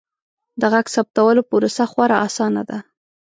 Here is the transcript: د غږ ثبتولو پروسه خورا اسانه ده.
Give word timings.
د 0.59 0.61
غږ 0.73 0.85
ثبتولو 0.95 1.41
پروسه 1.49 1.83
خورا 1.91 2.17
اسانه 2.27 2.63
ده. 2.69 2.77